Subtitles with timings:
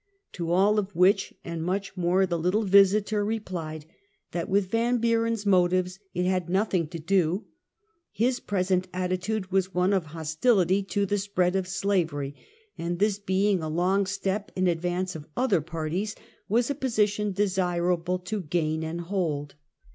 [0.31, 3.85] To all of which, and much more, the little Visiter replied,
[4.31, 7.45] that with Yan Buren 's motives it had nothing to do.
[8.11, 12.33] His present attitude was one of hos tility to the spread of slavery,
[12.79, 16.15] and this being a long step in advance of other parties,
[16.49, 19.53] was a position desir able to gain and hold.